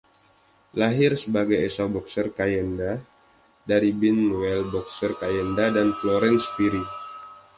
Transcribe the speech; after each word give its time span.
Lahir 0.79 1.11
sebagai 1.23 1.59
Esau 1.69 1.85
Boxer 1.95 2.27
Kanyenda, 2.37 2.91
dari 3.69 3.89
Binwell 4.01 4.63
Boxer 4.73 5.11
Kanyenda 5.21 5.65
dan 5.77 5.87
Florence 6.01 6.45
Phiri. 6.57 6.81